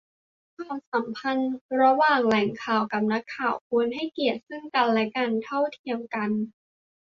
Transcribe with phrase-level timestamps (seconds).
[0.57, 6.31] ความสัมพันธ์ระหว่างแหล่งข่าวกับนักข่าวควรให้เกียรติซึ่งกันและกัน เท่าเทียมกัน